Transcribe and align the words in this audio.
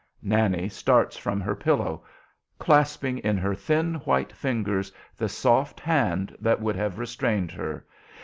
Nannie 0.23 0.67
starts 0.67 1.15
from 1.15 1.39
her 1.41 1.55
pillow, 1.55 2.03
clasping 2.57 3.19
in 3.19 3.37
her 3.37 3.53
thin 3.53 3.93
white 3.97 4.33
fingers 4.33 4.91
the 5.15 5.29
soft 5.29 5.79
hand 5.79 6.35
that 6.39 6.59
would 6.59 6.75
have 6.75 6.97
restrained 6.97 7.51
her. 7.51 7.85